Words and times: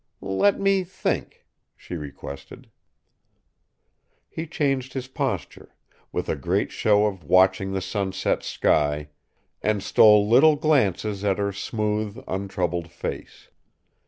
"Let 0.23 0.59
me 0.59 0.83
think," 0.83 1.45
she 1.77 1.93
requested. 1.95 2.71
He 4.27 4.47
changed 4.47 4.93
his 4.93 5.07
posture, 5.07 5.75
with 6.11 6.27
a 6.27 6.35
great 6.35 6.71
show 6.71 7.05
of 7.05 7.23
watching 7.23 7.73
the 7.73 7.81
sunset 7.81 8.41
sky, 8.41 9.09
and 9.61 9.83
stole 9.83 10.27
little 10.27 10.55
glances 10.55 11.23
at 11.23 11.37
her 11.37 11.51
smooth, 11.51 12.17
untroubled 12.27 12.89
face. 12.89 13.49